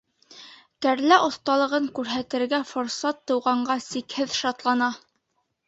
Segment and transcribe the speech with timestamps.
[0.85, 4.93] Кәрлә оҫталығын күрһәтергә форсат тыуғанға сикһеҙ шатлана.